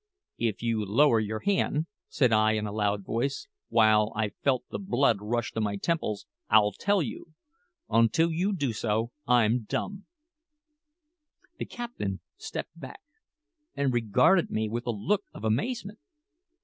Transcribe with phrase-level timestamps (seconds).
[0.39, 4.79] "If you lower your hand," said I in a loud voice, while I felt the
[4.79, 7.33] blood rush to my temples, "I'll tell you.
[7.87, 10.07] Until you do so, I'm dumb."
[11.59, 13.01] The captain stepped back
[13.75, 15.99] and regarded me with a look of amazement.